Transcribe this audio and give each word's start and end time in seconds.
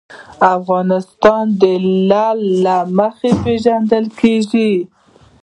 افغانستان 0.55 1.43
د 1.61 1.63
لعل 2.09 2.39
له 2.65 2.77
مخې 2.97 3.31
پېژندل 3.43 4.05
کېږي. 4.19 4.71